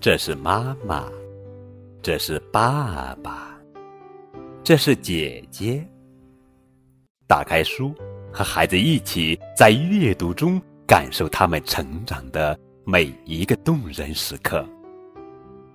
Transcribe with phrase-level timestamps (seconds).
[0.00, 1.04] 这是妈妈，
[2.00, 3.54] 这是爸爸，
[4.64, 5.86] 这是姐姐。
[7.26, 7.94] 打开书，
[8.32, 14.66] 和孩子一起在阅读中感受他们成长的每一个动人时刻。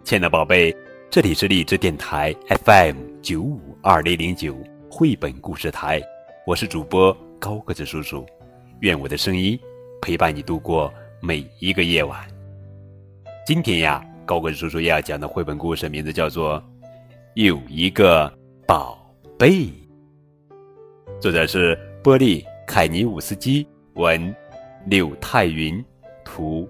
[0.04, 0.76] 亲爱的宝贝，
[1.12, 2.36] 这里是荔枝电台
[2.66, 4.58] FM 九五二零零九
[4.90, 6.02] 绘本故事台，
[6.48, 8.26] 我是主播高个子叔叔，
[8.80, 9.56] 愿我的声音
[10.02, 12.28] 陪伴你度过每一个夜晚。
[13.46, 14.04] 今天呀。
[14.26, 16.60] 高个子叔叔要讲的绘本故事名字叫做
[17.36, 18.32] 《有一个
[18.68, 18.98] 宝
[19.38, 19.52] 贝》，
[21.22, 24.36] 作者是波利·凯尼伍斯基，文，
[24.88, 25.84] 柳泰云，
[26.24, 26.68] 图，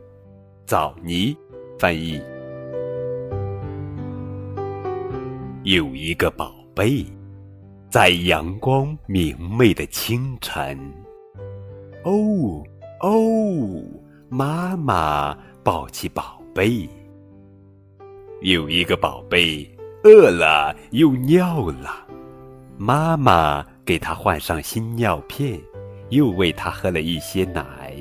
[0.66, 1.34] 枣泥
[1.80, 2.22] 翻译。
[5.64, 7.06] 有一个宝贝，
[7.90, 10.78] 在阳光明媚的清晨，
[12.04, 12.62] 哦
[13.00, 13.82] 哦，
[14.28, 16.88] 妈妈抱起宝贝。
[18.42, 19.68] 有一个宝贝
[20.04, 22.06] 饿了又尿了，
[22.78, 25.60] 妈妈给他换上新尿片，
[26.10, 27.96] 又喂他喝了一些奶。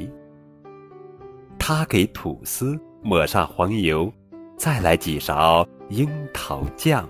[1.58, 4.12] 他给吐司抹上黄油，
[4.56, 7.08] 再来几勺樱桃酱。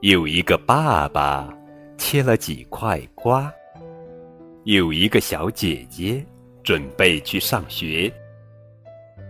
[0.00, 1.52] 有一个爸爸
[1.96, 3.52] 切了几块瓜。
[4.64, 6.24] 有一个小姐姐
[6.62, 8.12] 准备去上学，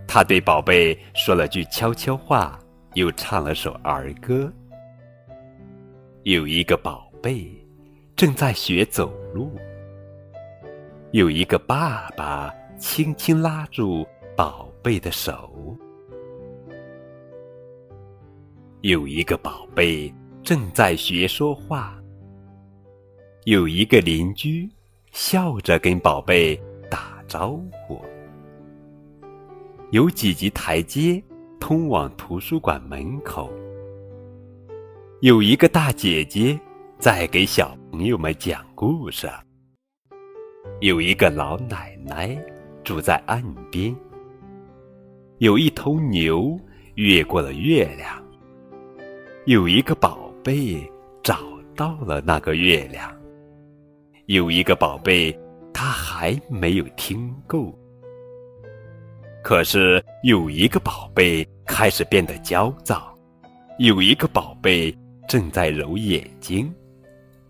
[0.07, 2.59] 他对宝贝说了句悄悄话。
[2.95, 4.53] 又唱了首儿歌。
[6.23, 7.51] 有一个宝贝
[8.17, 9.59] 正在学走路，
[11.11, 15.77] 有一个爸爸轻轻拉住宝贝的手。
[18.83, 22.01] 有一个宝贝正在学说话，
[23.45, 24.71] 有一个邻居
[25.11, 26.55] 笑着跟宝贝
[26.91, 28.01] 打招呼。
[29.91, 31.23] 有几级台阶。
[31.59, 33.51] 通往图书馆门口，
[35.21, 36.59] 有一个大姐姐
[36.99, 39.29] 在给小朋友们讲故事。
[40.81, 42.37] 有一个老奶奶
[42.83, 43.95] 住在岸边。
[45.39, 46.59] 有一头牛
[46.95, 48.23] 越过了月亮。
[49.47, 50.81] 有一个宝贝
[51.23, 51.41] 找
[51.75, 53.11] 到了那个月亮。
[54.27, 55.37] 有一个宝贝，
[55.73, 57.77] 他还没有听够。
[59.45, 63.15] 可是有一个宝贝开始变得焦躁，
[63.79, 64.91] 有一个宝贝
[65.29, 66.75] 正在揉眼睛，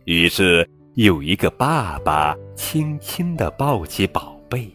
[0.05, 4.69] 于是有一个爸爸轻轻地抱起宝贝。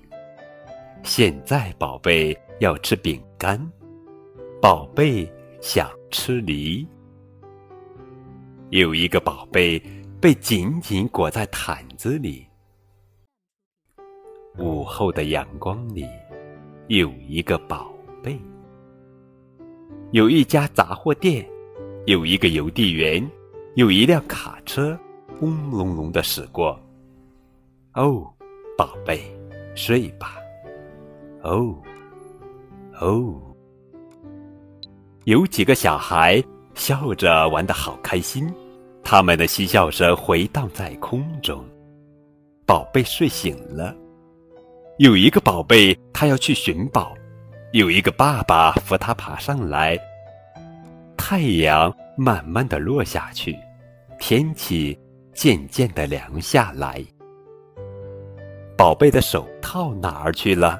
[1.03, 3.59] 现在宝贝要吃饼干，
[4.61, 6.87] 宝贝想吃梨。
[8.69, 9.77] 有一个宝贝
[10.21, 12.47] 被紧紧裹在毯子里，
[14.57, 16.07] 午后的阳光里。
[16.89, 18.35] 有一个宝贝，
[20.09, 21.47] 有一家杂货店，
[22.07, 23.23] 有一个邮递员，
[23.75, 24.99] 有一辆卡车，
[25.39, 26.79] 轰隆隆的驶过。
[27.93, 28.27] 哦，
[28.75, 29.21] 宝贝，
[29.75, 30.37] 睡吧。
[31.43, 31.75] 哦，
[32.99, 33.39] 哦，
[35.25, 38.51] 有几个小孩笑着玩得好开心，
[39.03, 41.63] 他们的嬉笑声回荡在空中。
[42.65, 43.95] 宝贝睡醒了。
[44.99, 47.15] 有一个宝贝，他要去寻宝。
[47.71, 49.97] 有一个爸爸扶他爬上来。
[51.15, 53.57] 太阳慢慢的落下去，
[54.19, 54.99] 天气
[55.33, 57.01] 渐渐的凉下来。
[58.77, 60.77] 宝贝的手套哪儿去了？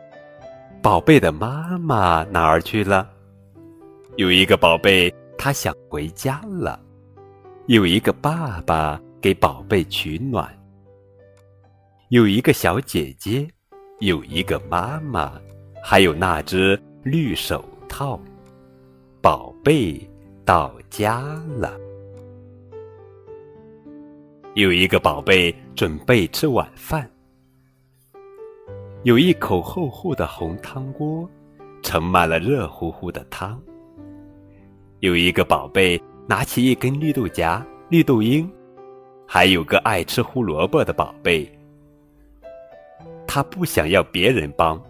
[0.81, 3.09] 宝贝的妈妈哪儿去了？
[4.18, 6.78] 有一个宝贝，他想回家了。
[7.68, 10.46] 有一个爸爸给宝贝取暖。
[12.09, 13.47] 有一个小姐姐。
[14.00, 15.34] 有一个妈妈，
[15.84, 18.18] 还有那只绿手套，
[19.22, 20.00] 宝贝
[20.46, 21.22] 到家
[21.58, 21.78] 了。
[24.54, 27.10] 有一个宝贝准备吃晚饭，
[29.04, 31.30] 有一口厚厚的红汤锅，
[31.81, 33.62] 盛满了热乎乎的汤。
[35.02, 38.50] 有一个宝贝拿起一根绿豆荚、绿豆缨，
[39.28, 41.52] 还有个爱吃胡萝卜的宝贝。
[43.31, 44.84] 他不想要别人帮。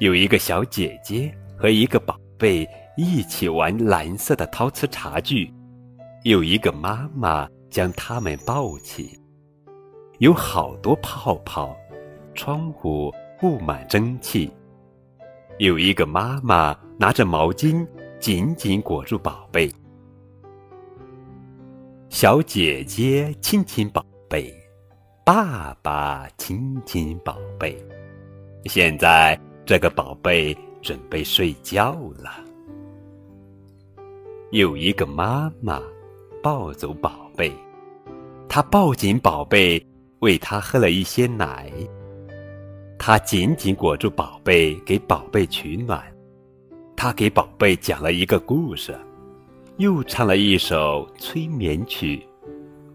[0.00, 5.48] 有一个小姐姐和一个宝贝一起玩蓝色的陶瓷茶具，
[6.24, 9.16] 有一个妈妈将他们抱起，
[10.18, 11.72] 有好多泡泡，
[12.34, 14.50] 窗户布满蒸汽。
[15.58, 17.86] 有一个妈妈拿着毛巾
[18.18, 19.70] 紧紧裹住宝贝，
[22.08, 24.61] 小姐姐亲亲宝贝。
[25.24, 27.76] 爸爸亲亲宝贝，
[28.64, 32.42] 现在这个宝贝准备睡觉了。
[34.50, 35.80] 有一个妈妈
[36.42, 37.52] 抱走宝贝，
[38.48, 39.80] 她抱紧宝贝，
[40.18, 41.70] 喂他喝了一些奶。
[42.98, 46.02] 她紧紧裹住宝贝，给宝贝取暖。
[46.96, 48.98] 她给宝贝讲了一个故事，
[49.76, 52.26] 又唱了一首催眠曲。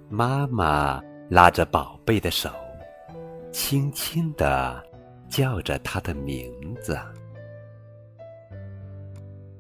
[0.10, 2.50] 妈妈拉着宝贝的手，
[3.52, 4.82] 轻轻地
[5.28, 6.52] 叫着他的名
[6.82, 6.98] 字。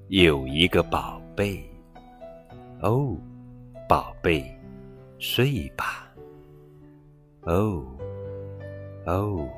[0.07, 1.61] 有一个宝贝。
[2.81, 3.17] 哦，
[3.89, 4.45] 宝贝，
[5.17, 6.07] 睡吧。
[7.41, 7.83] 哦，
[9.05, 9.49] 哦，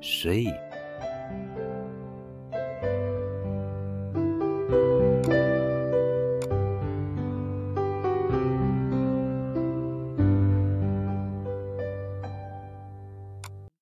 [0.00, 0.44] 睡。